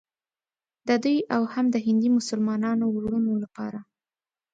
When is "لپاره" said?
3.43-3.79